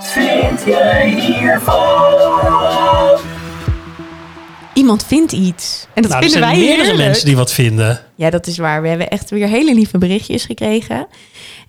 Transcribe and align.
Wat 0.00 0.08
vind 0.08 0.62
jij 0.66 1.08
hiervan? 1.08 3.18
Iemand 4.74 5.04
vindt 5.06 5.32
iets. 5.32 5.86
En 5.94 6.02
dat 6.02 6.10
Nou, 6.10 6.24
er 6.24 6.30
vinden 6.30 6.30
zijn 6.30 6.42
wij 6.42 6.52
meerdere 6.66 6.86
heerlijk. 6.88 7.08
mensen 7.08 7.26
die 7.26 7.36
wat 7.36 7.52
vinden. 7.52 8.00
Ja, 8.14 8.30
dat 8.30 8.46
is 8.46 8.58
waar. 8.58 8.82
We 8.82 8.88
hebben 8.88 9.10
echt 9.10 9.30
weer 9.30 9.48
hele 9.48 9.74
lieve 9.74 9.98
berichtjes 9.98 10.44
gekregen. 10.44 11.06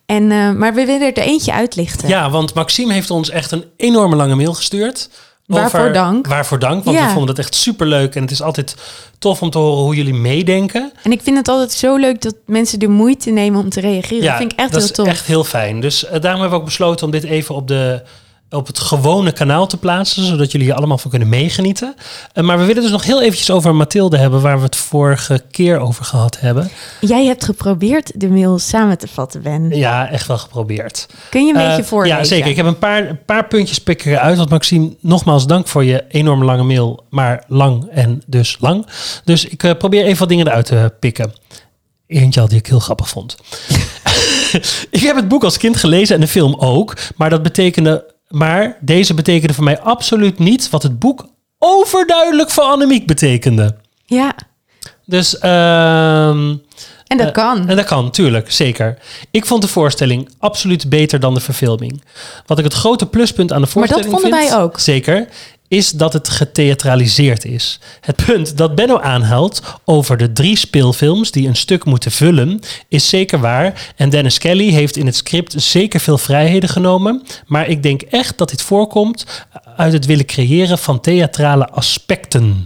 En, 0.06 0.32
eh, 0.32 0.52
maar 0.52 0.74
we 0.74 0.86
willen 0.86 1.16
er 1.16 1.24
eentje 1.24 1.54
uitlichten. 1.54 2.08
Ja, 2.08 2.30
want 2.30 2.54
Maxime 2.54 2.94
heeft 2.94 3.12
ons 3.12 3.30
echt 3.30 3.52
een 3.52 3.66
enorme 3.78 4.16
lange 4.16 4.36
mail 4.36 4.54
gestuurd. 4.54 5.10
Waarvoor 5.60 5.94
dank. 5.94 6.28
Waarvoor 6.28 6.60
dank, 6.60 6.84
want 6.84 6.98
Ja. 6.98 7.06
we 7.06 7.12
vonden 7.12 7.30
het 7.30 7.40
echt 7.40 7.56
superleuk. 7.56 8.16
En 8.16 8.22
het 8.22 8.32
is 8.32 8.42
altijd 8.42 8.76
tof 9.20 9.42
om 9.42 9.50
te 9.50 9.58
horen 9.58 9.84
hoe 9.84 9.96
jullie 9.96 10.14
meedenken. 10.14 10.92
En 11.04 11.12
ik 11.12 11.22
vind 11.22 11.38
het 11.38 11.48
altijd 11.48 11.72
zo 11.72 11.96
leuk 11.96 12.22
dat 12.22 12.36
mensen 12.46 12.80
de 12.80 12.88
moeite 12.88 13.30
nemen 13.30 13.60
om 13.60 13.70
te 13.70 13.80
reageren. 13.80 14.26
dat 14.28 14.38
vind 14.38 14.52
ik 14.52 14.60
echt 14.60 14.72
dat 14.72 14.80
heel 14.82 14.90
is 14.90 14.96
tof. 14.96 15.08
echt 15.08 15.26
heel 15.26 15.44
fijn. 15.44 15.80
Dus 15.80 16.06
eh, 16.06 16.22
daarom 16.22 16.42
hebben 16.42 16.50
we 16.50 16.56
ook 16.56 16.66
besloten 16.70 17.06
om 17.06 17.12
dit 17.12 17.24
even 17.24 17.56
op, 17.56 17.68
de, 17.68 18.02
op 18.52 18.68
het 18.68 18.80
gewone 18.80 19.32
kanaal 19.32 19.68
te 19.68 19.78
plaatsen. 19.78 20.26
Zodat 20.26 20.52
jullie 20.52 20.68
hier 20.68 20.76
allemaal 20.76 20.98
van 20.98 21.10
kunnen 21.10 21.30
meegenieten. 21.30 21.96
Eh, 22.34 22.44
maar 22.44 22.60
we 22.60 22.66
willen 22.66 22.82
dus 22.82 22.92
nog 22.92 23.04
heel 23.04 23.22
eventjes 23.22 23.52
over 23.52 23.76
Mathilde 23.76 24.18
hebben. 24.18 24.42
Waar 24.42 24.58
we 24.58 24.64
het 24.64 24.76
vorige 24.76 25.44
keer 25.52 25.80
over 25.80 26.06
gehad 26.06 26.40
hebben. 26.40 26.70
Jij 27.02 27.26
hebt 27.26 27.46
geprobeerd 27.46 28.12
de 28.20 28.30
mail 28.30 28.60
samen 28.60 28.98
te 28.98 29.08
vatten, 29.08 29.42
Ben. 29.42 29.70
Ja, 29.70 30.10
echt 30.10 30.28
wel 30.28 30.38
geprobeerd. 30.38 31.08
Kun 31.30 31.46
je 31.46 31.54
een 31.54 31.60
Eh, 31.60 31.68
beetje 31.68 31.84
voorlezen? 31.84 32.18
Ja, 32.18 32.24
zeker. 32.24 32.50
Ik 32.50 32.56
heb 32.56 32.66
een 32.66 32.80
paar, 32.80 33.10
een 33.10 33.26
paar 33.26 33.48
puntjes 33.48 33.80
pikken 33.80 34.12
eruit. 34.12 34.38
Want 34.38 34.50
Maxime, 34.50 34.96
nogmaals 35.00 35.48
dank 35.48 35.68
voor 35.68 35.84
je 35.84 36.04
enorm 36.10 36.44
lange 36.44 36.64
mail. 36.64 37.04
Maar 37.10 37.44
lang 37.48 37.88
en 37.92 38.22
dus 38.28 38.58
lang. 38.60 38.86
Dus 39.24 39.46
ik 39.46 39.64
eh, 39.64 39.72
probeer 39.78 40.04
even 40.06 40.20
wat 40.20 40.30
dingen 40.30 40.48
eruit 40.48 40.66
te 40.66 40.94
pikken. 41.00 41.34
Eentje 42.08 42.42
al 42.42 42.48
die 42.48 42.58
ik 42.58 42.68
heel 42.68 42.80
grappig 42.80 43.10
vond. 43.10 43.36
ik 44.90 45.02
heb 45.02 45.16
het 45.16 45.28
boek 45.28 45.44
als 45.44 45.58
kind 45.58 45.78
gelezen 45.78 46.16
en 46.16 46.22
de 46.22 46.28
film 46.28 46.56
ook. 46.60 46.94
Maar 47.16 47.30
dat 47.30 47.44
betekende... 47.44 48.14
Maar 48.32 48.78
deze 48.80 49.14
betekende 49.14 49.54
voor 49.54 49.64
mij 49.64 49.80
absoluut 49.80 50.40
niet 50.40 50.70
wat 50.70 50.84
het 50.84 51.00
boek 51.00 51.26
overduidelijk 51.58 52.50
voor 52.50 52.64
Annemiek 52.64 53.08
betekende. 53.08 53.76
Ja, 54.06 54.36
Dus... 55.06 55.40
ehm 55.40 56.54
en 57.12 57.18
dat 57.18 57.28
eh, 57.28 57.34
kan. 57.34 57.70
En 57.70 57.76
dat 57.76 57.86
kan, 57.86 58.12
tuurlijk, 58.12 58.52
zeker. 58.52 58.98
Ik 59.32 59.46
vond 59.46 59.62
de 59.62 59.68
voorstelling 59.68 60.30
absoluut 60.40 60.90
beter 60.90 61.20
dan 61.20 61.34
de 61.34 61.40
verfilming. 61.40 62.04
Wat 62.46 62.58
ik 62.58 62.64
het 62.64 62.74
grote 62.74 63.06
pluspunt 63.06 63.54
aan 63.54 63.62
de 63.62 63.68
Maar 63.74 63.88
dat 63.88 63.92
voorstelling 63.92 64.22
vonden 64.22 64.40
vind, 64.40 64.52
wij 64.52 64.62
ook. 64.64 64.80
Zeker, 64.80 65.28
is 65.72 65.92
dat 65.92 66.14
het 66.14 66.30
getheatraliseerd 66.30 67.46
is. 67.46 67.80
Het 68.02 68.26
punt 68.26 68.58
dat 68.58 68.76
Benno 68.76 69.00
aanhaalt 69.00 69.62
over 69.86 70.18
de 70.18 70.32
drie 70.32 70.58
speelfilms 70.58 71.32
die 71.32 71.48
een 71.48 71.56
stuk 71.56 71.86
moeten 71.86 72.12
vullen, 72.12 72.60
is 72.88 73.10
zeker 73.10 73.40
waar. 73.40 73.92
En 73.96 74.10
Dennis 74.10 74.38
Kelly 74.38 74.70
heeft 74.70 74.98
in 74.98 75.06
het 75.06 75.16
script 75.16 75.54
zeker 75.58 76.00
veel 76.00 76.18
vrijheden 76.18 76.70
genomen. 76.70 77.24
Maar 77.46 77.68
ik 77.68 77.84
denk 77.84 78.02
echt 78.02 78.38
dat 78.38 78.50
dit 78.50 78.62
voorkomt 78.62 79.26
uit 79.76 79.94
het 79.94 80.06
willen 80.06 80.26
creëren 80.26 80.78
van 80.78 81.02
theatrale 81.02 81.68
aspecten. 81.68 82.64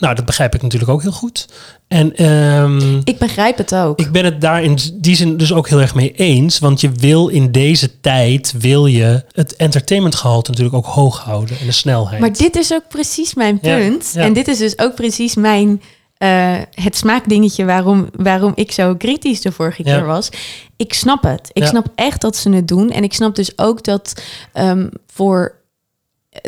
Nou, 0.00 0.14
dat 0.14 0.24
begrijp 0.24 0.54
ik 0.54 0.62
natuurlijk 0.62 0.90
ook 0.90 1.02
heel 1.02 1.12
goed. 1.12 1.48
En 1.88 2.16
ehm, 2.16 3.00
Ik 3.04 3.18
begrijp 3.18 3.56
het 3.58 3.74
ook. 3.74 3.98
ik 4.00 4.10
ben 4.12 4.24
het 4.24 4.40
daar 4.40 4.62
in 4.62 4.78
die 4.94 5.16
zin 5.16 5.36
dus 5.36 5.52
ook 5.52 5.68
heel 5.68 5.80
erg 5.80 5.94
mee 5.94 6.12
eens. 6.12 6.58
Want 6.58 6.80
je 6.80 6.90
wil 6.90 7.28
in 7.28 7.52
deze 7.52 8.00
tijd, 8.00 8.54
wil 8.58 8.86
je 8.86 9.24
het 9.32 9.56
entertainmentgehalte 9.56 10.50
natuurlijk 10.50 10.76
ook 10.76 10.86
hoog 10.86 11.18
houden. 11.20 11.58
En 11.60 11.66
de 11.66 11.72
snelheid. 11.72 12.20
Maar 12.20 12.32
dit 12.32 12.56
is 12.56 12.72
ook 12.72 12.88
precies 12.88 13.34
mijn 13.34 13.60
punt. 13.60 14.10
ja. 14.14 14.20
En 14.22 14.32
dit 14.32 14.48
is 14.48 14.58
dus 14.58 14.78
ook 14.78 14.94
precies 14.94 15.34
mijn... 15.34 15.82
eh, 16.16 16.56
het 16.74 16.96
smaakdingetje 16.96 17.64
waarom, 17.64 18.08
waarom 18.16 18.52
ik 18.54 18.72
zo 18.72 18.94
kritisch 18.96 19.40
de 19.40 19.52
vorige 19.52 19.82
Ja. 19.84 19.96
keer 19.96 20.06
was. 20.06 20.28
Ik 20.76 20.94
snap 20.94 21.22
het. 21.22 21.50
Ik 21.52 21.62
Ja. 21.62 21.68
snap 21.68 21.86
echt 21.94 22.20
dat 22.20 22.36
ze 22.36 22.50
het 22.50 22.68
doen. 22.68 22.90
En 22.90 23.02
ik 23.02 23.12
snap 23.12 23.34
dus 23.34 23.58
ook 23.58 23.84
dat 23.84 24.22
ehm, 24.52 24.88
voor 25.06 25.54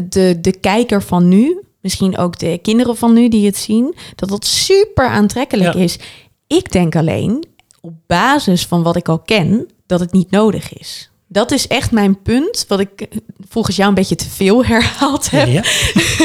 de, 0.08 0.38
de 0.40 0.52
kijker 0.52 1.02
van 1.02 1.28
nu... 1.28 1.60
misschien 1.82 2.18
ook 2.18 2.38
de 2.38 2.58
kinderen 2.62 2.96
van 2.96 3.12
nu 3.12 3.28
die 3.28 3.46
het 3.46 3.56
zien... 3.56 3.94
dat 4.14 4.28
dat 4.28 4.44
super 4.46 5.06
aantrekkelijk 5.06 5.74
Ja. 5.74 5.80
is. 5.80 5.98
Ik 6.46 6.72
denk 6.72 6.96
alleen, 6.96 7.44
op 7.80 7.92
basis 8.06 8.66
van 8.66 8.82
wat 8.82 8.96
ik 8.96 9.08
al 9.08 9.18
ken... 9.18 9.66
dat 9.86 10.00
het 10.00 10.12
niet 10.12 10.30
nodig 10.30 10.72
is. 10.72 11.10
Dat 11.28 11.50
is 11.50 11.66
echt 11.66 11.90
mijn 11.90 12.22
punt, 12.22 12.64
wat 12.68 12.80
ik 12.80 13.00
eh, 13.00 13.18
volgens 13.48 13.76
jou 13.76 13.88
een 13.88 13.94
beetje 13.94 14.14
te 14.14 14.28
veel 14.28 14.64
herhaald 14.64 15.30
heb 15.30 15.48
Ja, 15.48 15.62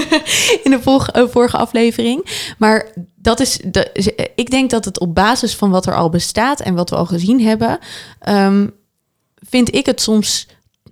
in 0.64 0.72
de 0.72 0.80
vorige, 0.82 1.12
eh, 1.12 1.28
vorige 1.28 1.58
aflevering. 1.58 2.26
Maar 2.58 2.88
dat 3.16 3.40
is, 3.40 3.60
de, 3.66 3.90
ze- 3.94 4.30
ik 4.36 4.50
denk 4.50 4.70
dat 4.70 4.86
het 4.86 5.00
op 5.00 5.16
basis 5.16 5.56
van 5.56 5.70
wat 5.70 5.86
er 5.86 5.96
al 5.96 6.10
bestaat 6.10 6.60
en 6.60 6.74
wat 6.76 6.90
we 6.90 6.96
al 6.96 7.06
gezien 7.06 7.42
hebben, 7.42 7.80
ehm, 8.20 8.68
vind 9.36 9.76
ik 9.76 9.86
het 9.86 10.02
soms 10.02 10.48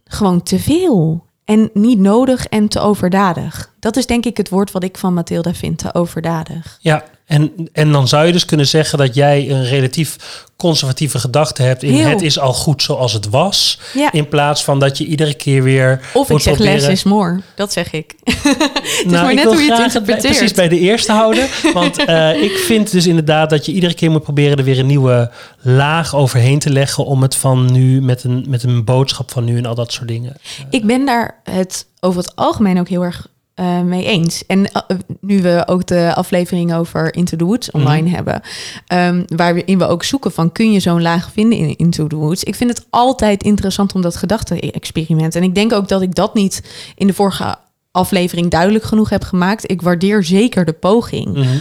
gewoon 0.06 0.44
te 0.44 0.60
veel. 0.60 1.26
En 1.46 1.70
niet 1.74 2.00
nodig 2.00 2.48
en 2.48 2.68
te 2.68 2.80
overdadig. 2.80 3.74
Dat 3.80 3.96
is 3.96 4.06
denk 4.06 4.26
ik 4.26 4.38
het 4.38 4.50
woord 4.50 4.72
wat 4.72 4.84
ik 4.84 4.98
van 4.98 5.14
Mathilda 5.14 5.54
vind, 5.54 5.78
te 5.78 5.94
overdadig. 5.94 6.78
ja. 6.82 7.04
En, 7.26 7.52
en 7.74 7.92
dan 7.92 8.08
zou 8.08 8.26
je 8.26 8.32
dus 8.32 8.46
kunnen 8.46 8.68
zeggen 8.68 8.98
dat 8.98 9.16
jij 9.16 9.50
een 9.50 9.64
relatief 9.66 10.16
conservatieve 10.58 11.20
gedachte 11.20 11.62
hebt 11.62 11.84
in 11.84 11.94
Heel. 11.94 12.08
het 12.08 12.22
is 12.22 12.40
al 12.40 12.54
goed 12.54 12.82
zoals 12.84 13.14
het 13.14 13.30
was. 13.30 13.80
Ja. 13.94 14.12
In 14.12 14.28
plaats 14.30 14.64
van 14.64 14.80
dat 14.80 14.98
je 14.98 15.06
iedere 15.06 15.34
keer 15.34 15.64
weer 15.64 16.00
Of 16.14 16.30
ik 16.30 16.40
zeg 16.40 16.54
proberen... 16.54 16.80
less 16.80 16.88
is 16.92 17.04
more. 17.04 17.42
Dat 17.56 17.72
zeg 17.74 17.92
ik. 17.92 18.16
het 18.24 18.36
is 18.44 19.04
Nou, 19.06 19.12
maar 19.24 19.30
ik 19.30 19.36
net 19.36 19.44
wil 19.44 19.54
hoe 19.54 19.62
je 19.62 19.68
het 19.68 19.78
graag 19.78 19.78
bij- 19.78 19.86
interpreteert. 19.86 20.38
precies 20.38 20.52
bij 20.56 20.68
de 20.68 20.80
eerste 20.80 21.12
houden. 21.12 21.48
Want 21.74 22.06
eh, 22.06 22.42
ik 22.44 22.52
vind 22.58 22.92
dus 22.92 23.08
inderdaad 23.08 23.50
dat 23.50 23.66
je 23.66 23.72
iedere 23.72 23.94
keer 23.94 24.12
moet 24.12 24.24
proberen 24.24 24.58
er 24.58 24.64
weer 24.64 24.80
een 24.80 24.86
nieuwe 24.86 25.32
laag 25.62 26.16
overheen 26.16 26.60
te 26.60 26.70
leggen. 26.70 27.06
Om 27.06 27.22
het 27.22 27.36
van 27.36 27.72
nu 27.72 28.02
met 28.02 28.24
een, 28.24 28.46
met 28.48 28.64
een 28.64 28.84
boodschap 28.84 29.32
van 29.32 29.44
nu 29.44 29.58
en 29.58 29.66
al 29.66 29.76
dat 29.76 29.92
soort 29.94 30.08
dingen. 30.08 30.36
Ik 30.70 30.86
ben 30.86 31.06
daar 31.06 31.40
het 31.44 31.86
over 32.00 32.22
het 32.22 32.36
algemeen 32.36 32.80
ook 32.80 32.90
heel 32.90 33.04
erg 33.04 33.28
eh, 33.56 33.82
mee 33.82 34.06
eens. 34.06 34.46
En 34.46 34.72
eh, 34.72 34.82
nu 35.20 35.42
we 35.42 35.64
ook 35.66 35.86
de 35.88 36.16
aflevering 36.16 36.74
over 36.74 37.14
Into 37.16 37.38
the 37.38 37.46
Woods 37.46 37.72
online 37.72 38.10
hebben, 38.10 38.42
ehm, 38.88 39.24
waarin 39.28 39.78
we 39.78 39.88
ook 39.88 40.04
zoeken 40.04 40.32
van 40.32 40.52
kun 40.52 40.72
je 40.72 40.80
zo'n 40.80 41.02
laag 41.02 41.32
vinden 41.32 41.58
in 41.58 41.76
Into 41.76 42.08
the 42.08 42.16
Woods. 42.16 42.44
Ik 42.44 42.56
vind 42.56 42.70
het 42.70 42.86
altijd 42.90 43.44
interessant 43.44 43.94
om 43.94 44.02
dat 44.02 44.16
gedachte-experiment. 44.16 45.36
En 45.36 45.44
ik 45.44 45.56
denk 45.56 45.74
ook 45.74 45.88
dat 45.88 46.02
ik 46.02 46.16
dat 46.16 46.34
niet 46.34 46.64
in 46.96 47.08
de 47.08 47.14
vorige 47.14 47.56
aflevering 47.92 48.50
duidelijk 48.52 48.84
genoeg 48.84 49.10
heb 49.10 49.24
gemaakt. 49.24 49.72
Ik 49.72 49.82
waardeer 49.82 50.24
zeker 50.24 50.66
de 50.66 50.74
poging. 50.74 51.34
Mhm. 51.34 51.58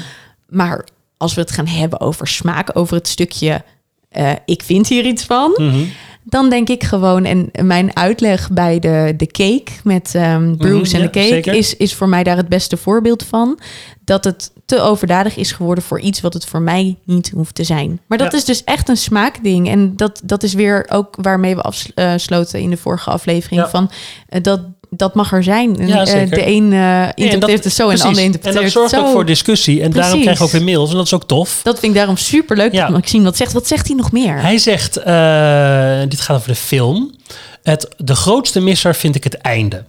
Maar 0.49 0.85
als 1.17 1.35
we 1.35 1.41
het 1.41 1.51
gaan 1.51 1.67
hebben 1.67 2.01
over 2.01 2.27
smaak, 2.27 2.71
over 2.73 2.97
het 2.97 3.09
stukje 3.09 3.63
eh, 4.09 4.33
ik 4.45 4.63
vind 4.63 4.89
hier 4.89 5.05
iets 5.05 5.25
van, 5.25 5.55
Mhm. 5.57 5.85
Dan 6.25 6.51
denk 6.51 6.69
ik 6.69 6.85
gewoon, 6.85 7.25
en 7.25 7.51
mijn 7.63 7.97
uitleg 7.97 8.51
bij 8.51 8.79
de, 8.79 9.15
de 9.17 9.27
cake 9.27 9.73
met 9.85 10.15
ehm, 10.15 10.57
Bruce 10.57 10.77
Mhm, 10.77 10.95
en 10.95 11.01
ja, 11.01 11.07
de 11.07 11.11
cake 11.11 11.27
zeker. 11.29 11.55
is, 11.55 11.77
is 11.77 11.95
voor 11.95 12.09
mij 12.09 12.23
daar 12.23 12.37
het 12.37 12.49
beste 12.49 12.77
voorbeeld 12.77 13.23
van. 13.23 13.59
Dat 14.05 14.25
het 14.25 14.53
te 14.65 14.81
overdadig 14.81 15.37
is 15.37 15.53
geworden 15.53 15.85
voor 15.85 16.01
iets 16.01 16.21
wat 16.21 16.35
het 16.35 16.45
voor 16.47 16.63
mij 16.63 16.97
niet 17.05 17.31
hoeft 17.35 17.55
te 17.55 17.65
zijn. 17.65 18.01
Maar 18.07 18.19
dat 18.19 18.33
Ja. 18.33 18.39
is 18.39 18.45
dus 18.45 18.65
echt 18.65 18.89
een 18.89 18.97
smaakding. 18.97 19.69
En 19.69 19.97
dat, 19.97 20.21
dat 20.25 20.43
is 20.43 20.55
weer 20.55 20.87
ook 20.91 21.17
waarmee 21.21 21.57
we 21.57 21.63
afsloten 21.63 22.61
in 22.61 22.71
de 22.71 22.77
vorige 22.77 23.11
aflevering. 23.11 23.61
Ja. 23.61 23.69
Van, 23.69 23.91
eh, 24.29 24.43
dat, 24.43 24.61
dat 24.97 25.15
mag 25.15 25.33
er 25.33 25.43
zijn. 25.43 25.79
En, 25.79 25.87
Ja, 25.89 26.05
eh, 26.07 26.31
de 26.31 26.47
een 26.47 26.73
eh 26.73 27.09
interpreteert 27.15 27.41
dat- 27.41 27.65
het 27.65 27.73
zo 27.73 27.89
en 27.89 27.97
de 27.97 28.03
ander 28.03 28.19
En 28.19 28.25
interpreteert 28.25 28.63
dat 28.65 28.73
zorgt 28.73 28.91
het 28.91 29.01
zo. 29.01 29.07
ook 29.07 29.13
voor 29.13 29.25
discussie. 29.25 29.83
En 29.83 29.91
daarom 29.91 30.21
krijgen 30.21 30.39
we 30.47 30.53
ook 30.53 30.65
weer 30.65 30.75
mails. 30.77 30.91
En 30.91 30.97
dat 30.97 31.05
is 31.07 31.15
ook 31.15 31.25
tof. 31.27 31.61
Dat 31.63 31.79
vind 31.79 31.93
ik 31.93 31.99
daarom 31.99 32.17
super 32.17 32.57
leuk 32.57 32.73
Ja. 32.73 32.81
dat 32.83 32.91
Maxime 32.91 33.25
dat 33.25 33.37
zegt. 33.37 33.53
Wat 33.53 33.67
zegt 33.67 33.87
hij 33.87 33.97
nog 33.97 34.13
meer? 34.13 34.41
Hij 34.41 34.59
zegt, 34.59 34.97
eh, 34.97 36.01
dit 36.09 36.21
gaat 36.21 36.37
over 36.37 36.49
de 36.49 36.55
film. 36.55 37.15
Het, 37.63 37.89
de 37.97 38.15
grootste 38.15 38.61
misser 38.61 38.95
vind 38.95 39.15
ik 39.15 39.25
het 39.25 39.35
einde. 39.35 39.85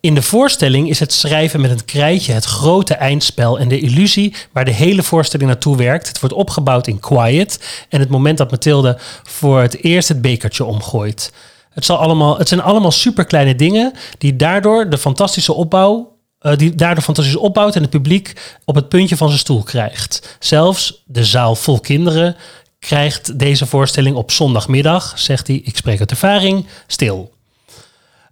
In 0.00 0.14
de 0.14 0.22
voorstelling 0.22 0.88
is 0.88 1.00
het 1.00 1.12
schrijven 1.12 1.60
met 1.60 1.70
een 1.70 1.84
krijtje 1.84 2.32
het 2.32 2.44
grote 2.44 2.94
eindspel 2.94 3.58
en 3.58 3.68
de 3.68 3.80
illusie 3.80 4.34
waar 4.52 4.64
de 4.64 4.70
hele 4.72 5.02
voorstelling 5.02 5.48
naartoe 5.48 5.76
werkt. 5.76 6.08
Het 6.08 6.20
wordt 6.20 6.34
opgebouwd 6.34 6.86
in 6.86 7.00
quiet 7.00 7.58
en 7.88 8.00
het 8.00 8.08
moment 8.08 8.38
dat 8.38 8.50
Mathilde 8.50 8.98
voor 9.22 9.60
het 9.60 9.82
eerst 9.82 10.08
het 10.08 10.20
bekertje 10.20 10.64
omgooit. 10.64 11.32
Het, 11.78 11.86
zal 11.86 11.96
allemaal, 11.96 12.38
het 12.38 12.48
zijn 12.48 12.62
allemaal 12.62 12.90
superkleine 12.90 13.54
dingen 13.54 13.92
die 14.18 14.36
daardoor 14.36 14.90
de 14.90 14.98
fantastische 14.98 15.52
opbouw 15.52 16.16
eh, 16.38 16.56
die 16.56 16.74
daardoor 16.74 17.04
fantastisch 17.04 17.36
opbouwt 17.36 17.76
en 17.76 17.82
het 17.82 17.90
publiek 17.90 18.56
op 18.64 18.74
het 18.74 18.88
puntje 18.88 19.16
van 19.16 19.28
zijn 19.28 19.40
stoel 19.40 19.62
krijgt. 19.62 20.36
Zelfs 20.40 21.02
de 21.06 21.24
zaal 21.24 21.54
vol 21.54 21.80
kinderen 21.80 22.36
krijgt 22.78 23.38
deze 23.38 23.66
voorstelling 23.66 24.16
op 24.16 24.30
zondagmiddag, 24.30 25.18
zegt 25.18 25.46
hij, 25.46 25.60
ik 25.64 25.76
spreek 25.76 26.00
uit 26.00 26.10
ervaring, 26.10 26.66
stil. 26.86 27.32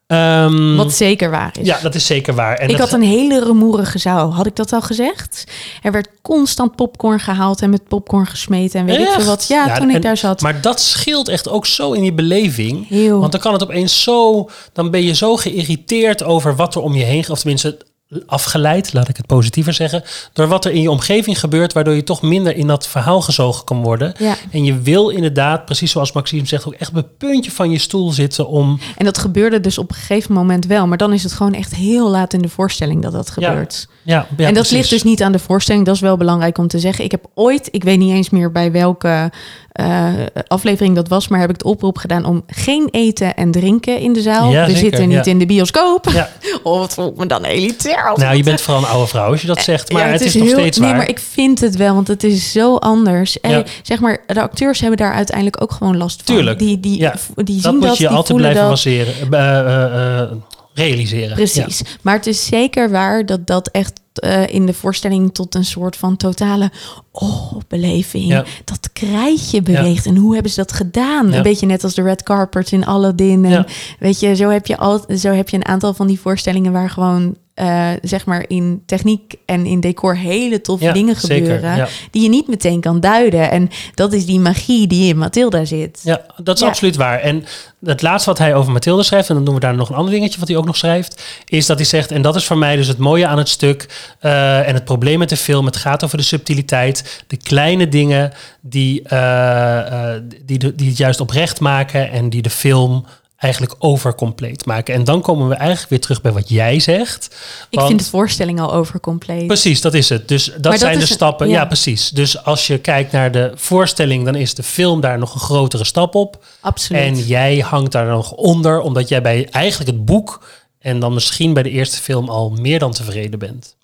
Ehm, 0.07 0.77
Wat 0.77 0.93
zeker 0.93 1.31
waar 1.31 1.55
is. 1.61 1.67
ja, 1.67 1.79
dat 1.83 1.95
is 1.95 2.07
zeker 2.07 2.35
waar. 2.35 2.57
En 2.57 2.69
ik 2.69 2.77
dat 2.77 2.91
had 2.91 3.01
een 3.01 3.07
hele 3.07 3.45
rumoerige 3.45 3.99
zaal. 3.99 4.35
Had 4.35 4.47
ik 4.47 4.57
dat 4.57 4.73
al 4.73 4.81
gezegd? 4.81 5.45
Er 5.83 5.93
werd 5.93 6.09
constant 6.23 6.77
popcorn 6.77 7.21
gehaald 7.21 7.63
en 7.63 7.71
met 7.71 7.89
popcorn 7.89 8.27
gesmeten 8.27 8.81
en 8.81 8.87
weet 8.87 8.99
ik 8.99 9.07
Echt? 9.07 9.15
veel 9.15 9.25
wat. 9.25 9.45
Ja, 9.49 9.75
toen 9.79 9.91
ik 9.91 10.03
daar 10.03 10.17
zat. 10.17 10.41
Maar 10.41 10.61
dat 10.61 10.81
scheelt 10.81 11.29
echt 11.29 11.49
ook 11.49 11.67
zo 11.67 11.93
in 11.93 12.05
je 12.05 12.13
beleving. 12.13 12.89
Heel. 12.89 13.21
Want 13.21 13.33
dan 13.33 13.41
kan 13.41 13.53
het 13.53 13.63
opeens 13.63 14.03
zo... 14.03 14.49
Dan 14.73 14.91
ben 14.91 15.03
je 15.03 15.15
zo 15.15 15.37
geïrriteerd 15.37 16.23
over 16.23 16.57
wat 16.57 16.75
er 16.75 16.81
om 16.81 16.95
je 16.95 17.05
heen... 17.05 17.25
Of 17.31 17.39
tenminste, 17.39 17.79
afgeleid, 18.27 18.93
laat 18.93 19.09
ik 19.09 19.17
het 19.17 19.27
positiever 19.27 19.73
zeggen, 19.73 20.03
door 20.33 20.47
wat 20.47 20.65
er 20.65 20.71
in 20.73 20.81
je 20.81 20.91
omgeving 20.91 21.41
gebeurt, 21.41 21.73
waardoor 21.73 21.95
je 21.95 22.03
toch 22.05 22.23
minder 22.23 22.57
in 22.57 22.67
dat 22.67 22.87
verhaal 22.89 23.21
gezogen 23.21 23.65
kan 23.65 23.83
worden. 23.83 24.15
Ja. 24.19 24.35
En 24.51 24.65
je 24.65 24.81
wil 24.81 25.09
inderdaad, 25.09 25.65
precies 25.65 25.91
zoals 25.91 26.13
Maxime 26.13 26.47
zegt, 26.47 26.67
ook 26.67 26.75
echt 26.75 26.91
op 26.91 26.97
het 26.97 27.19
puntje 27.19 27.51
van 27.51 27.71
je 27.71 27.79
stoel 27.79 28.11
zitten 28.11 28.49
om. 28.49 28.79
En 28.97 29.05
dat 29.05 29.19
gebeurde 29.19 29.61
dus 29.61 29.79
op 29.79 29.89
een 29.91 29.97
gegeven 29.97 30.35
moment 30.35 30.67
wel. 30.67 30.87
Maar 30.87 30.99
dan 30.99 31.13
is 31.13 31.23
het 31.23 31.33
gewoon 31.33 31.55
echt 31.55 31.75
heel 31.75 32.11
laat 32.11 32.33
in 32.33 32.43
de 32.43 32.49
voorstelling 32.49 33.03
dat 33.03 33.13
dat 33.13 33.33
Ja. 33.37 33.49
gebeurt. 33.49 33.89
Ja, 34.03 34.15
ja 34.15 34.27
en 34.29 34.37
dat 34.37 34.53
precies. 34.53 34.71
ligt 34.71 34.91
dus 34.91 35.03
niet 35.03 35.23
aan 35.23 35.33
de 35.33 35.39
voorstelling. 35.39 35.85
Dat 35.85 35.95
is 35.95 36.01
wel 36.01 36.17
belangrijk 36.17 36.59
om 36.59 36.69
te 36.69 36.79
zeggen. 36.79 37.05
Ik 37.05 37.11
heb 37.11 37.27
ooit, 37.35 37.69
ik 37.71 37.85
weet 37.85 37.99
niet 37.99 38.13
eens 38.13 38.31
meer 38.31 38.53
bij 38.53 38.73
welke 38.73 39.31
eh, 39.77 40.13
aflevering 40.47 40.95
dat 40.95 41.09
was, 41.09 41.29
maar 41.29 41.41
heb 41.41 41.49
ik 41.51 41.57
het 41.57 41.65
oproep 41.65 41.99
gedaan 41.99 42.25
om 42.25 42.45
geen 42.47 42.89
eten 42.91 43.35
en 43.35 43.51
drinken 43.51 43.99
in 43.99 44.13
de 44.13 44.21
zaal. 44.21 44.51
Ja, 44.51 44.61
We 44.67 44.71
zeker, 44.73 44.85
zitten 44.89 45.09
niet 45.09 45.25
ja. 45.25 45.31
in 45.31 45.39
de 45.39 45.47
bioscoop. 45.47 46.09
Ja. 46.13 46.29
Oh, 46.63 46.79
wat 46.79 46.95
voelt 46.95 47.17
me 47.17 47.27
dan 47.27 47.45
elitair. 47.45 48.09
als 48.11 48.19
Nou, 48.19 48.31
je 48.31 48.37
dat 48.37 48.45
bent 48.47 48.61
vooral 48.61 48.83
een 48.83 48.89
oude 48.89 49.07
vrouw 49.09 49.31
als 49.31 49.41
je 49.41 49.47
dat 49.47 49.63
zegt, 49.63 49.93
maar 49.93 50.11
het, 50.13 50.21
is, 50.21 50.35
nog 50.35 50.49
steeds 50.49 50.79
Nee, 50.79 50.89
waar. 50.89 50.99
maar 50.99 51.09
ik 51.09 51.19
vind 51.19 51.61
het 51.61 51.77
wel, 51.77 51.95
want 51.95 52.09
het 52.09 52.25
is 52.25 52.53
zo 52.53 52.77
anders. 52.77 53.41
En 53.41 53.65
zeg 53.83 54.01
maar, 54.01 54.19
de 54.27 54.41
acteurs 54.41 54.81
hebben 54.81 54.99
daar 54.99 55.13
uiteindelijk 55.15 55.63
ook 55.63 55.73
gewoon 55.73 55.97
last 55.97 56.23
van. 56.25 56.35
Tuurlijk. 56.35 56.59
Die, 56.59 56.81
die, 56.81 56.99
Ja. 56.99 57.15
die 57.35 57.55
zien 57.55 57.63
dat 57.63 57.73
moet 57.73 57.83
dat, 57.83 57.97
je 57.99 58.07
die 58.09 58.17
altijd 58.17 58.39
blijven 58.39 58.61
dat. 58.61 58.71
baseren, 58.71 59.15
eh, 59.31 59.59
eh, 59.59 60.21
eh, 60.23 60.31
realiseren. 60.75 61.35
Precies. 61.35 61.83
Maar 62.03 62.15
het 62.15 62.27
is 62.27 62.47
zeker 62.47 62.91
waar 62.91 63.27
dat 63.27 63.47
dat 63.47 63.69
echt 63.69 64.01
eh, 64.21 64.47
in 64.47 64.67
de 64.67 64.75
voorstelling 64.75 65.35
tot 65.35 65.55
een 65.55 65.65
soort 65.65 65.97
van 65.97 66.17
totale 66.17 66.71
oh-beleving. 67.11 68.27
Ja. 68.27 68.45
Dat 68.65 68.93
krijtje 68.93 69.63
beweegt. 69.63 70.07
En 70.07 70.17
hoe 70.17 70.35
hebben 70.35 70.53
ze 70.53 70.61
dat 70.61 70.73
gedaan? 70.73 71.31
Ja. 71.31 71.37
Een 71.37 71.43
beetje 71.43 71.67
net 71.67 71.85
als 71.85 71.95
de 71.95 72.03
red 72.03 72.23
carpet 72.23 72.73
in 72.73 72.87
Aladdin. 72.87 73.45
En 73.45 73.67
weet 73.99 74.21
je, 74.21 74.37
zo 74.37 74.49
heb 74.49 74.67
je, 74.67 74.77
al, 74.77 75.05
zo 75.17 75.31
heb 75.31 75.49
je 75.49 75.57
een 75.57 75.67
aantal 75.67 75.95
van 75.95 76.07
die 76.07 76.21
voorstellingen 76.21 76.73
waar 76.73 76.91
gewoon... 76.91 77.37
eh, 77.57 77.91
zeg 78.03 78.27
maar 78.27 78.45
in 78.49 78.83
techniek 78.87 79.35
en 79.47 79.67
in 79.67 79.81
decor 79.81 80.17
hele 80.17 80.61
toffe 80.61 80.85
Ja, 80.85 80.93
dingen 80.93 81.17
zeker, 81.17 81.37
gebeuren 81.37 81.77
ja. 81.77 81.89
die 82.11 82.23
je 82.23 82.29
niet 82.29 82.49
meteen 82.49 82.81
kan 82.81 83.01
duiden. 83.01 83.51
En 83.51 83.71
dat 83.95 84.13
is 84.13 84.27
die 84.27 84.41
magie 84.41 84.87
die 84.87 85.09
in 85.09 85.19
Mathilda 85.19 85.65
zit. 85.65 86.01
Ja, 86.03 86.21
dat 86.43 86.55
is 86.55 86.61
Ja. 86.61 86.67
absoluut 86.69 86.97
waar. 86.97 87.21
En 87.21 87.45
het 87.85 88.03
laatste 88.03 88.31
wat 88.31 88.39
hij 88.39 88.55
over 88.55 88.73
Mathilde 88.73 89.03
schrijft, 89.03 89.29
en 89.29 89.35
dan 89.35 89.45
doen 89.45 89.55
we 89.55 89.61
daar 89.61 89.75
nog 89.75 89.89
een 89.89 89.95
ander 89.95 90.13
dingetje 90.15 90.39
wat 90.39 90.49
hij 90.49 90.57
ook 90.57 90.65
nog 90.67 90.77
schrijft, 90.77 91.23
is 91.45 91.67
dat 91.67 91.77
hij 91.77 91.87
zegt, 91.87 92.11
en 92.11 92.23
dat 92.23 92.37
is 92.37 92.45
voor 92.45 92.59
mij 92.59 92.77
dus 92.77 92.87
het 92.89 92.99
mooie 92.99 93.27
aan 93.27 93.39
het 93.39 93.49
stuk 93.49 93.89
eh, 94.21 94.69
en 94.69 94.75
het 94.75 94.85
probleem 94.85 95.19
met 95.19 95.29
de 95.29 95.37
film, 95.37 95.67
het 95.67 95.77
gaat 95.77 96.05
over 96.05 96.19
de 96.19 96.25
subtiliteit, 96.25 97.25
de 97.27 97.37
kleine 97.37 97.89
dingen 97.89 98.33
die, 98.61 99.03
eh, 99.03 100.13
die, 100.45 100.59
de, 100.59 100.75
die 100.75 100.89
het 100.89 100.97
juist 100.99 101.21
oprecht 101.21 101.61
maken 101.61 102.11
en 102.11 102.31
die 102.31 102.43
de 102.43 102.51
film 102.51 103.07
eigenlijk 103.37 103.75
overcompleet 103.79 104.67
maken. 104.67 104.95
En 104.95 105.05
dan 105.05 105.21
komen 105.21 105.49
we 105.49 105.55
eigenlijk 105.55 105.91
weer 105.91 106.01
terug 106.01 106.21
bij 106.21 106.33
wat 106.33 106.49
jij 106.49 106.81
zegt. 106.81 107.25
Ik 107.71 107.79
Want- 107.79 107.89
vind 107.89 108.01
de 108.05 108.07
voorstelling 108.11 108.61
al 108.61 108.73
overcompleet. 108.73 109.47
Precies, 109.47 109.81
dat 109.81 109.95
is 109.95 110.09
het. 110.09 110.29
Dus 110.29 110.45
dat, 110.45 110.63
dat 110.63 110.79
zijn 110.79 110.95
de 110.95 111.01
een- 111.01 111.07
stappen. 111.07 111.49
Ja. 111.49 111.55
ja. 111.55 111.65
precies. 111.65 112.11
Dus 112.11 112.45
als 112.45 112.67
je 112.67 112.79
kijkt 112.79 113.13
naar 113.13 113.31
de 113.33 113.53
voorstelling, 113.55 114.25
dan 114.25 114.35
is 114.35 114.55
de 114.55 114.63
film 114.63 115.01
daar 115.01 115.19
nog 115.19 115.35
een 115.35 115.41
grotere 115.41 115.85
stap 115.85 116.15
op. 116.15 116.45
Absoluut. 116.61 117.03
En 117.03 117.19
jij 117.19 117.59
hangt 117.59 117.93
daar 117.93 118.07
nog 118.07 118.33
onder, 118.33 118.81
omdat 118.81 119.09
jij 119.09 119.23
bij 119.23 119.49
eigenlijk 119.51 119.91
het 119.91 120.05
boek 120.05 120.45
en 120.79 120.99
dan 121.01 121.15
misschien 121.15 121.53
bij 121.53 121.63
de 121.63 121.71
eerste 121.71 121.97
film 122.03 122.29
al 122.29 122.51
meer 122.61 122.79
dan 122.79 122.93
tevreden 122.93 123.39
bent. 123.39 123.77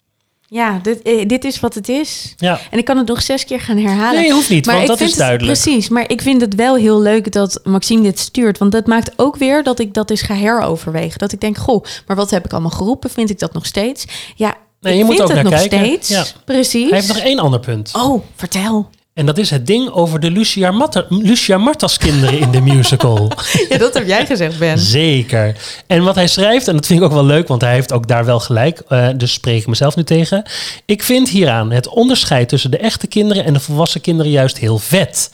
Ja, 0.54 0.78
dit, 0.82 1.02
eh, 1.02 1.26
dit 1.28 1.44
is 1.44 1.60
wat 1.60 1.74
het 1.74 1.88
is. 1.88 2.34
Ja, 2.36 2.60
En 2.70 2.78
ik 2.78 2.84
kan 2.84 2.96
het 2.96 3.06
nog 3.06 3.22
zes 3.22 3.44
keer 3.44 3.60
gaan 3.60 3.76
herhalen. 3.76 4.20
nee, 4.20 4.32
hoeft 4.32 4.50
niet, 4.50 4.66
maar 4.66 4.74
want 4.74 4.84
ik 4.90 4.90
dat 4.90 4.98
vind 4.98 5.10
is 5.10 5.16
het- 5.16 5.26
duidelijk. 5.26 5.60
precies, 5.60 5.88
maar 5.88 6.04
ik 6.10 6.22
vind 6.22 6.40
het 6.40 6.54
wel 6.54 6.74
heel 6.76 7.00
leuk 7.00 7.32
dat 7.32 7.60
Maxime 7.64 8.02
dit 8.02 8.18
stuurt. 8.18 8.58
Want 8.58 8.72
dat 8.72 8.86
maakt 8.86 9.12
ook 9.16 9.36
weer 9.36 9.62
dat 9.62 9.78
ik 9.78 9.94
dat 9.94 10.10
eens 10.10 10.22
ga 10.22 10.34
heroverwegen. 10.34 11.18
Dat 11.18 11.32
ik 11.32 11.40
denk, 11.40 11.56
goh, 11.58 11.84
maar 12.06 12.16
wat 12.16 12.30
heb 12.30 12.44
ik 12.44 12.52
allemaal 12.52 12.70
geroepen? 12.70 13.10
Vind 13.10 13.30
ik 13.30 13.38
dat 13.38 13.52
nog 13.52 13.66
steeds? 13.66 14.04
Ja, 14.36 14.54
Nee, 14.80 14.92
ik 14.92 14.98
je 14.98 15.04
moet 15.04 15.14
vind 15.16 15.22
ook 15.30 15.34
het 15.36 15.42
naar 15.42 15.52
nog 15.52 15.68
kijken. 15.68 15.78
steeds. 15.86 16.08
Ja. 16.08 16.24
Precies. 16.44 16.88
Hij 16.90 16.98
heeft 16.98 17.08
nog 17.14 17.22
één 17.24 17.38
ander 17.38 17.60
punt. 17.60 17.90
Oh, 17.96 18.22
vertel. 18.36 18.88
En 19.14 19.26
dat 19.26 19.38
is 19.38 19.50
het 19.50 19.66
ding 19.66 19.90
over 19.90 20.20
de 20.20 20.30
Lucia, 20.30 20.70
Matta, 20.70 21.04
Lucia 21.08 21.58
Martas 21.58 21.98
kinderen 21.98 22.38
in 22.38 22.50
de 22.50 22.60
musical. 22.60 23.30
Ja, 23.68 23.78
dat 23.78 23.94
heb 23.94 24.06
jij 24.06 24.26
gezegd, 24.26 24.58
Ben. 24.58 24.78
Zeker. 24.78 25.56
En 25.86 26.02
wat 26.02 26.14
hij 26.14 26.26
schrijft, 26.26 26.68
en 26.68 26.74
dat 26.74 26.86
vind 26.86 26.98
ik 26.98 27.04
ook 27.04 27.12
wel 27.12 27.24
leuk, 27.24 27.48
want 27.48 27.60
hij 27.62 27.72
heeft 27.72 27.92
ook 27.92 28.08
daar 28.08 28.24
wel 28.24 28.40
gelijk, 28.40 28.82
eh, 28.88 29.08
dus 29.16 29.32
spreek 29.32 29.60
ik 29.60 29.66
mezelf 29.66 29.96
nu 29.96 30.04
tegen. 30.04 30.42
Ik 30.84 31.02
vind 31.02 31.28
hieraan 31.28 31.70
het 31.72 31.88
onderscheid 31.88 32.48
tussen 32.48 32.70
de 32.70 32.76
echte 32.76 33.06
kinderen 33.06 33.44
en 33.44 33.52
de 33.52 33.60
volwassen 33.60 34.00
kinderen 34.00 34.32
juist 34.32 34.58
heel 34.58 34.78
vet. 34.78 35.30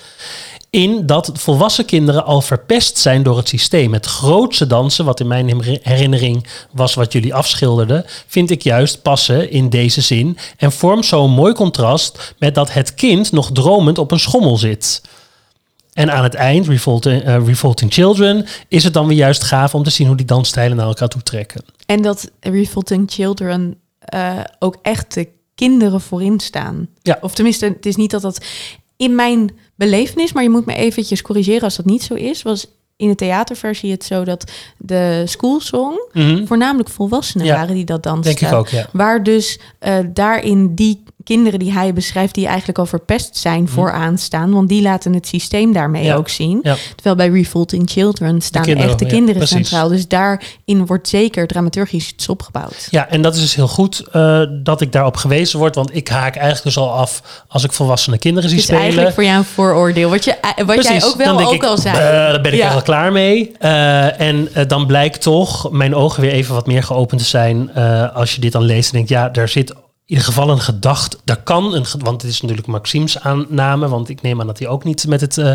In 0.70 1.06
dat 1.06 1.30
volwassen 1.34 1.84
kinderen 1.84 2.24
al 2.24 2.40
verpest 2.40 2.98
zijn 2.98 3.22
door 3.22 3.36
het 3.36 3.48
systeem. 3.48 3.92
Het 3.92 4.06
grootste 4.06 4.66
dansen, 4.66 5.04
wat 5.04 5.20
in 5.20 5.26
mijn 5.26 5.62
herinnering 5.82 6.46
was 6.72 6.94
wat 6.94 7.12
jullie 7.12 7.34
afschilderden, 7.34 8.04
vind 8.26 8.50
ik 8.50 8.62
juist 8.62 9.02
passen 9.02 9.50
in 9.50 9.68
deze 9.68 10.00
zin. 10.00 10.38
En 10.56 10.72
vormt 10.72 11.06
zo'n 11.06 11.30
mooi 11.30 11.52
contrast 11.52 12.34
met 12.38 12.54
dat 12.54 12.72
het 12.72 12.94
kind 12.94 13.32
nog 13.32 13.50
dromend 13.52 13.98
op 13.98 14.10
een 14.10 14.20
schommel 14.20 14.56
zit. 14.56 15.02
En 15.92 16.12
aan 16.12 16.22
het 16.22 16.34
eind, 16.34 16.66
Revolting, 16.66 17.22
eh, 17.22 17.46
Revolting 17.46 17.92
Children, 17.92 18.46
is 18.68 18.84
het 18.84 18.92
dan 18.92 19.06
weer 19.06 19.16
juist 19.16 19.42
gaaf 19.42 19.74
om 19.74 19.82
te 19.82 19.90
zien 19.90 20.06
hoe 20.06 20.16
die 20.16 20.26
dansstijlen 20.26 20.76
naar 20.76 20.86
elkaar 20.86 21.08
toe 21.08 21.22
trekken. 21.22 21.64
En 21.86 22.02
dat 22.02 22.30
Revolting 22.40 23.10
Children 23.10 23.80
eh, 23.98 24.40
ook 24.58 24.76
echt 24.82 25.14
de 25.14 25.28
kinderen 25.54 26.00
voorin 26.00 26.40
staan. 26.40 26.88
Ja. 27.02 27.18
Of 27.20 27.34
tenminste, 27.34 27.66
het 27.66 27.86
is 27.86 27.96
niet 27.96 28.10
dat 28.10 28.22
dat 28.22 28.44
in 28.98 29.14
mijn 29.14 29.50
belevenis, 29.74 30.32
maar 30.32 30.42
je 30.42 30.50
moet 30.50 30.66
me 30.66 30.74
eventjes 30.74 31.22
corrigeren 31.22 31.62
als 31.62 31.76
dat 31.76 31.86
niet 31.86 32.02
zo 32.02 32.14
is, 32.14 32.42
was 32.42 32.66
in 32.96 33.08
de 33.08 33.14
theaterversie 33.14 33.90
het 33.90 34.04
zo 34.04 34.24
dat 34.24 34.50
de 34.78 35.22
schoolsong 35.26 36.08
Mhm. 36.12 36.46
voornamelijk 36.46 36.88
volwassenen 36.88 37.46
Ja, 37.46 37.54
waren 37.54 37.74
die 37.74 37.84
dat 37.84 38.02
dansten. 38.02 38.34
Denk 38.36 38.52
ik 38.52 38.58
ook, 38.58 38.68
ja. 38.68 38.88
Waar 38.92 39.22
dus 39.22 39.58
eh, 39.78 39.98
daarin 40.12 40.74
die 40.74 41.02
kinderen 41.28 41.58
die 41.58 41.72
hij 41.72 41.92
beschrijft, 41.92 42.34
die 42.34 42.46
eigenlijk 42.46 42.78
al 42.78 42.86
verpest 42.86 43.36
zijn, 43.36 43.68
vooraan 43.68 44.18
staan. 44.18 44.52
Want 44.52 44.68
die 44.68 44.82
laten 44.82 45.12
het 45.14 45.26
systeem 45.26 45.72
daarmee 45.72 46.02
Mhm. 46.02 46.10
Ja. 46.10 46.16
ook 46.16 46.28
zien. 46.28 46.60
Ja. 46.62 46.76
Terwijl 46.94 47.16
bij 47.16 47.28
Revolting 47.40 47.90
Children 47.90 48.40
staan 48.40 48.62
kinderen, 48.62 48.88
echt 48.90 48.98
de 48.98 49.04
ja, 49.04 49.10
kinderen 49.10 49.36
precies. 49.36 49.56
centraal. 49.56 49.88
Dus 49.88 50.08
daarin 50.08 50.86
wordt 50.86 51.08
zeker 51.08 51.46
dramaturgisch 51.46 52.08
iets 52.12 52.28
opgebouwd. 52.28 52.88
Ja, 52.90 53.08
en 53.08 53.22
dat 53.22 53.34
is 53.34 53.40
dus 53.40 53.54
heel 53.54 53.68
goed 53.68 54.04
eh, 54.12 54.42
dat 54.62 54.80
ik 54.80 54.92
daarop 54.92 55.16
gewezen 55.16 55.58
word. 55.58 55.74
Want 55.74 55.94
ik 55.96 56.08
haak 56.08 56.34
eigenlijk 56.36 56.64
dus 56.64 56.76
al 56.76 56.92
af 56.92 57.22
als 57.48 57.64
ik 57.64 57.72
volwassene 57.72 58.18
kinderen 58.18 58.50
zie 58.50 58.58
Het 58.58 58.68
is 58.68 58.74
eigenlijk 58.74 59.10
spelen. 59.10 59.14
voor 59.14 59.24
jou 59.24 59.38
een 59.38 59.54
vooroordeel. 59.54 60.10
Wat, 60.10 60.24
je, 60.24 60.34
eh, 60.34 60.64
wat 60.66 60.84
jij 60.84 61.04
ook 61.04 61.16
wel 61.16 61.40
ook 61.46 61.54
ik, 61.54 61.64
al 61.64 61.78
zei. 61.78 61.94
"Buh, 61.96 62.02
daar 62.02 62.40
ben 62.40 62.52
ik 62.52 62.58
eigenlijk 62.58 62.84
klaar 62.86 63.12
mee. 63.12 63.52
En 64.18 64.48
dan 64.66 64.86
blijkt 64.86 65.22
toch 65.22 65.70
mijn 65.70 65.94
ogen 65.94 66.20
weer 66.20 66.32
even 66.32 66.54
wat 66.54 66.66
meer 66.66 66.82
geopend 66.82 67.20
te 67.20 67.26
zijn. 67.26 67.74
als 68.14 68.34
je 68.34 68.40
dit 68.40 68.52
dan 68.52 68.62
leest 68.62 68.86
en 68.90 68.94
denkt, 68.96 69.08
ja, 69.08 69.28
daar 69.28 69.48
zit 69.48 69.74
ieder 70.08 70.24
geval 70.24 70.50
een 70.50 70.60
gedachte. 70.60 71.16
Daar 71.24 71.42
kan 71.42 71.74
een, 71.74 71.84
want 71.98 72.22
het 72.22 72.30
is 72.30 72.40
natuurlijk 72.40 72.66
Maxime's 72.68 73.18
aanname. 73.18 73.88
Want 73.88 74.08
ik 74.08 74.22
neem 74.22 74.40
aan 74.40 74.46
dat 74.46 74.58
hij 74.58 74.68
ook 74.68 74.84
niet 74.84 75.06
met 75.06 75.20
het 75.20 75.38
eh, 75.38 75.52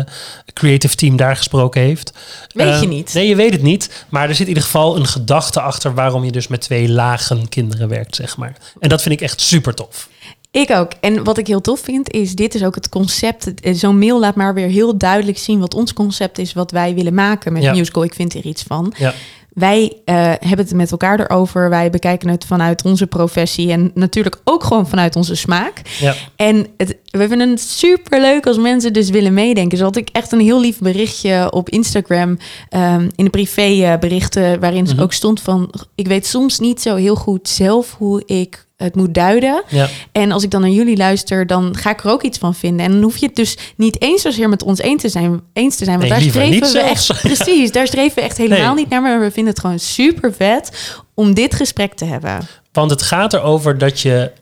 creative 0.52 0.94
team 0.96 1.16
daar 1.16 1.36
gesproken 1.36 1.80
heeft. 1.82 2.12
Weet 2.52 2.66
je 2.66 2.72
Eh, 2.84 2.88
niet. 2.88 3.14
Nee, 3.14 3.28
je 3.28 3.36
weet 3.36 3.52
het 3.52 3.62
niet. 3.62 4.04
Maar 4.08 4.28
er 4.28 4.34
zit 4.34 4.40
in 4.42 4.48
ieder 4.48 4.62
geval 4.62 4.96
een 4.96 5.06
gedachte 5.06 5.60
achter 5.60 5.94
waarom 5.94 6.24
je 6.24 6.32
dus 6.32 6.48
met 6.48 6.60
twee 6.60 6.88
lagen 6.88 7.48
kinderen 7.48 7.88
werkt, 7.88 8.14
zeg 8.16 8.36
maar. 8.36 8.56
En 8.80 8.88
dat 8.88 9.02
vind 9.02 9.14
ik 9.14 9.20
echt 9.20 9.40
super 9.40 9.74
tof. 9.74 10.08
Ik 10.50 10.70
ook. 10.70 10.92
En 11.00 11.24
wat 11.24 11.38
ik 11.38 11.46
heel 11.46 11.60
tof 11.60 11.80
vind, 11.80 12.10
is 12.12 12.34
dit 12.34 12.54
is 12.54 12.64
ook 12.64 12.74
het 12.74 12.88
concept. 12.88 13.60
Eh, 13.60 13.74
Zo'n 13.74 13.98
mail 13.98 14.20
laat 14.20 14.34
maar 14.34 14.54
weer 14.54 14.68
heel 14.68 14.98
duidelijk 14.98 15.38
zien 15.38 15.60
wat 15.60 15.74
ons 15.74 15.92
concept 15.92 16.38
is, 16.38 16.52
wat 16.52 16.70
wij 16.70 16.94
willen 16.94 17.14
maken 17.14 17.52
met 17.52 17.62
Ja. 17.62 17.72
musical. 17.72 18.04
Ik 18.04 18.14
vind 18.14 18.34
er 18.34 18.44
iets 18.44 18.62
van. 18.62 18.94
Ja. 18.98 19.14
Wij 19.54 19.92
eh, 20.04 20.14
hebben 20.16 20.58
het 20.66 20.74
met 20.74 20.90
elkaar 20.90 21.20
erover. 21.20 21.70
Wij 21.70 21.90
bekijken 21.90 22.28
het 22.28 22.44
vanuit 22.44 22.84
onze 22.84 23.06
professie 23.06 23.70
en 23.72 23.90
natuurlijk 23.94 24.40
ook 24.44 24.64
gewoon 24.64 24.88
vanuit 24.88 25.16
onze 25.16 25.34
smaak. 25.34 25.80
Ja. 26.00 26.14
En 26.36 26.66
het, 26.76 26.96
we 27.10 27.28
vinden 27.28 27.50
het 27.50 27.60
super 27.60 28.20
leuk 28.20 28.46
als 28.46 28.58
mensen 28.58 28.92
dus 28.92 29.10
willen 29.10 29.34
meedenken. 29.34 29.78
Zo 29.78 29.84
had 29.84 29.96
ik 29.96 30.08
echt 30.12 30.32
een 30.32 30.40
heel 30.40 30.60
lief 30.60 30.78
berichtje 30.78 31.52
op 31.52 31.68
Instagram 31.68 32.38
ehm, 32.68 33.08
in 33.14 33.24
de 33.24 33.30
privé 33.30 33.62
eh, 33.62 33.98
berichten 33.98 34.60
waarin 34.60 34.82
Mhm. 34.84 35.00
ook 35.00 35.12
stond 35.12 35.40
van 35.40 35.70
ik 35.94 36.06
weet 36.06 36.26
soms 36.26 36.58
niet 36.58 36.82
zo 36.82 36.94
heel 36.94 37.16
goed 37.16 37.48
zelf 37.48 37.94
hoe 37.98 38.22
ik 38.26 38.63
het 38.76 38.94
moet 38.94 39.14
duiden. 39.14 39.62
Ja. 39.68 39.88
En 40.12 40.32
als 40.32 40.42
ik 40.42 40.50
dan 40.50 40.60
naar 40.60 40.70
jullie 40.70 40.96
luister, 40.96 41.46
dan 41.46 41.76
ga 41.76 41.90
ik 41.90 42.04
er 42.04 42.10
ook 42.10 42.22
iets 42.22 42.38
van 42.38 42.54
vinden. 42.54 42.86
En 42.86 42.92
dan 42.92 43.02
hoef 43.02 43.16
je 43.16 43.26
het 43.26 43.36
dus 43.36 43.58
niet 43.76 44.02
eens 44.02 44.22
zozeer 44.22 44.48
met 44.48 44.62
ons 44.62 44.78
eens 44.80 45.02
te 45.02 45.08
zijn. 45.08 45.40
Eens 45.52 45.76
te 45.76 45.84
zijn 45.84 45.98
want 45.98 46.10
Nee, 46.10 46.20
daar 46.20 46.28
streven 46.30 46.50
niet 46.50 46.72
we 46.72 46.78
echt. 46.78 47.02
zelfs. 47.02 47.20
Precies, 47.22 47.72
daar 47.72 47.86
streven 47.86 48.14
we 48.14 48.20
echt 48.20 48.36
helemaal 48.36 48.74
Nee. 48.74 48.82
niet 48.84 48.88
naar. 48.88 49.02
Maar 49.02 49.20
we 49.20 49.30
vinden 49.30 49.52
het 49.52 49.60
gewoon 49.62 49.78
super 49.78 50.32
vet 50.34 50.96
om 51.14 51.34
dit 51.34 51.54
gesprek 51.54 51.94
te 51.94 52.04
hebben. 52.04 52.38
Want 52.72 52.90
het 52.90 53.02
gaat 53.02 53.32
erover 53.32 53.78
dat, 53.78 54.00
je, 54.00 54.32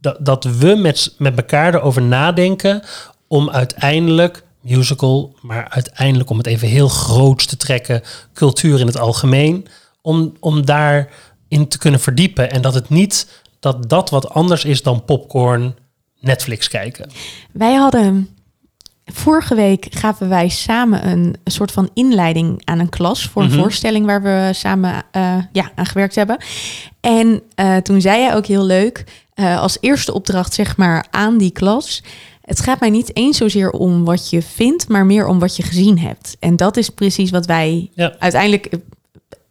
dat, 0.00 0.16
dat 0.20 0.44
we 0.44 0.74
met, 0.74 1.14
met 1.18 1.36
elkaar 1.36 1.74
erover 1.74 2.02
nadenken 2.02 2.82
om 3.28 3.50
uiteindelijk 3.50 4.42
musical, 4.60 5.34
maar 5.42 5.68
uiteindelijk 5.68 6.30
om 6.30 6.38
het 6.38 6.46
even 6.46 6.68
heel 6.68 6.88
groots 6.88 7.46
te 7.46 7.56
trekken, 7.56 8.02
cultuur 8.34 8.80
in 8.80 8.86
het 8.86 8.98
algemeen, 8.98 9.66
om, 10.02 10.32
om 10.40 10.64
daarin 10.64 11.68
te 11.68 11.78
kunnen 11.78 12.00
verdiepen. 12.00 12.50
En 12.50 12.62
dat 12.62 12.74
het 12.74 12.88
niet 12.88 13.26
dat 13.72 13.88
dat 13.88 14.10
wat 14.10 14.28
anders 14.30 14.64
is 14.64 14.82
dan 14.82 15.04
popcorn 15.04 15.74
Netflix 16.20 16.68
kijken. 16.68 17.10
Wij 17.52 17.74
hadden 17.74 18.28
vorige 19.04 19.54
week 19.54 19.86
gaven 19.90 20.28
wij 20.28 20.48
samen 20.48 21.08
een, 21.08 21.36
soort 21.44 21.72
van 21.72 21.90
inleiding 21.94 22.60
aan 22.64 22.78
een 22.78 22.88
klas 22.88 23.24
voor 23.26 23.42
een 23.42 23.48
Mhm. 23.50 23.58
voorstelling 23.58 24.06
waar 24.06 24.22
we 24.22 24.50
samen 24.54 25.02
eh, 25.10 25.36
ja, 25.52 25.70
aan 25.74 25.86
gewerkt 25.86 26.14
hebben. 26.14 26.36
En 27.00 27.42
eh, 27.54 27.76
toen 27.76 28.00
zei 28.00 28.20
jij 28.20 28.34
ook 28.34 28.46
heel 28.46 28.64
leuk, 28.64 29.04
eh, 29.34 29.60
als 29.60 29.78
eerste 29.80 30.12
opdracht 30.14 30.54
zeg 30.54 30.76
maar 30.76 31.06
aan 31.10 31.38
die 31.38 31.50
klas. 31.50 32.02
Het 32.42 32.60
gaat 32.60 32.80
mij 32.80 32.90
niet 32.90 33.16
eens 33.16 33.36
zozeer 33.36 33.70
om 33.70 34.04
wat 34.04 34.30
je 34.30 34.42
vindt, 34.42 34.88
maar 34.88 35.06
meer 35.06 35.26
om 35.26 35.38
wat 35.38 35.56
je 35.56 35.62
gezien 35.62 35.98
hebt. 35.98 36.36
En 36.40 36.56
dat 36.56 36.76
is 36.76 36.88
precies 36.90 37.30
wat 37.30 37.46
wij 37.46 37.90
Ja. 37.94 38.14
uiteindelijk 38.18 38.68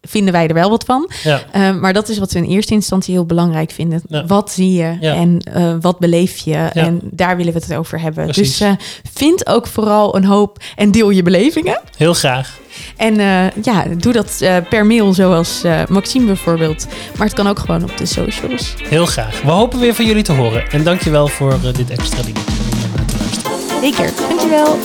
vinden 0.06 0.32
wij 0.32 0.48
er 0.48 0.54
wel 0.54 0.70
wat 0.70 0.84
van. 0.84 1.10
Ja. 1.22 1.42
Uh, 1.56 1.80
maar 1.80 1.92
dat 1.92 2.08
is 2.08 2.18
wat 2.18 2.32
we 2.32 2.38
in 2.38 2.44
eerste 2.44 2.72
instantie 2.72 3.14
heel 3.14 3.26
belangrijk 3.26 3.70
vinden. 3.70 4.02
Ja. 4.08 4.24
Wat 4.26 4.50
zie 4.52 4.72
je 4.72 4.96
Ja. 5.00 5.14
en 5.14 5.40
uh, 5.56 5.74
wat 5.80 5.98
beleef 5.98 6.36
je? 6.36 6.54
En 6.56 7.00
daar 7.02 7.36
willen 7.36 7.52
we 7.52 7.58
het 7.58 7.74
over 7.74 8.00
hebben. 8.00 8.24
Precies. 8.24 8.58
Dus 8.58 8.68
uh, 8.68 8.72
vind 9.14 9.46
ook 9.46 9.66
vooral 9.66 10.16
een 10.16 10.24
hoop 10.24 10.58
en 10.76 10.90
deel 10.90 11.10
je 11.10 11.22
belevingen. 11.22 11.80
Heel 11.96 12.14
graag. 12.14 12.58
En 12.96 13.18
uh, 13.20 13.50
ja, 13.62 13.84
doe 13.98 14.12
dat 14.12 14.44
per 14.68 14.86
mail, 14.86 15.12
zoals 15.14 15.62
Maxime 15.88 16.26
bijvoorbeeld. 16.26 16.86
Maar 17.16 17.26
het 17.26 17.36
kan 17.36 17.46
ook 17.48 17.58
gewoon 17.58 17.82
op 17.82 17.96
de 17.96 18.06
socials. 18.06 18.74
Heel 18.88 19.06
graag. 19.06 19.42
We 19.42 19.50
hopen 19.50 19.78
weer 19.78 19.94
van 19.94 20.04
jullie 20.06 20.22
te 20.22 20.32
horen. 20.32 20.70
En 20.70 20.84
dankjewel 20.84 21.28
voor 21.28 21.54
dit 21.76 21.90
extra 21.90 22.22
ding. 22.22 22.36
Zeker, 23.80 24.10
dankjewel. 24.28 24.78